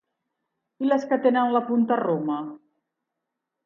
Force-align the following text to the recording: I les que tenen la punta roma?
I 0.85 0.89
les 0.93 1.05
que 1.13 1.21
tenen 1.27 1.55
la 1.59 1.63
punta 1.69 2.01
roma? 2.05 2.43